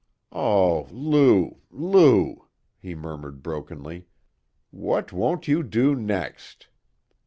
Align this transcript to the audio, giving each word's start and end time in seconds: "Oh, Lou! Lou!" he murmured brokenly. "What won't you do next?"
"Oh, 0.31 0.87
Lou! 0.89 1.57
Lou!" 1.69 2.47
he 2.79 2.95
murmured 2.95 3.43
brokenly. 3.43 4.07
"What 4.71 5.13
won't 5.13 5.47
you 5.47 5.61
do 5.61 5.93
next?" 5.95 6.69